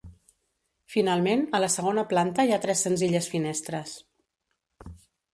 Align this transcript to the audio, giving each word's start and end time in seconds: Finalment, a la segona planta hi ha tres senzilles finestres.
Finalment, 0.93 1.43
a 1.57 1.59
la 1.63 1.67
segona 1.73 2.03
planta 2.13 2.45
hi 2.47 2.53
ha 2.55 2.59
tres 2.63 2.81
senzilles 2.85 3.27
finestres. 3.33 3.93